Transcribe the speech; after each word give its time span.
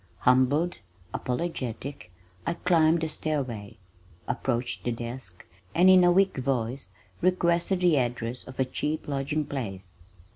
Humbled, 0.21 0.79
apologetic, 1.13 2.09
I 2.47 2.55
climbed 2.55 3.01
the 3.01 3.07
stairway, 3.07 3.77
approached 4.27 4.83
the 4.83 4.91
desk, 4.91 5.45
and 5.75 5.91
in 5.91 6.03
a 6.03 6.11
weak 6.11 6.37
voice 6.37 6.89
requested 7.21 7.81
the 7.81 7.97
address 7.99 8.47
of 8.47 8.59
a 8.59 8.65
cheap 8.65 9.07
lodging 9.07 9.45
place. 9.45 9.93